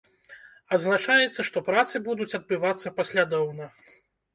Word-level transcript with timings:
Адзначаецца, 0.77 1.47
што 1.51 1.57
працы 1.69 2.03
будуць 2.11 2.31
адбывацца 2.43 2.87
паслядоўна. 3.01 3.75